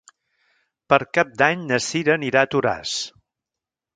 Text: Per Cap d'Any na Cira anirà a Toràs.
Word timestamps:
Per 0.93 0.97
Cap 1.17 1.35
d'Any 1.41 1.67
na 1.71 1.79
Cira 1.87 2.13
anirà 2.15 2.43
a 2.47 2.51
Toràs. 2.55 2.97